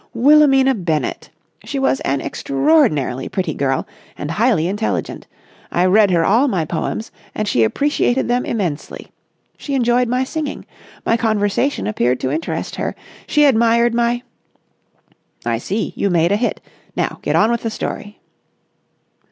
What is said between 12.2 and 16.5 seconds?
to interest her. She admired my...." "I see. You made a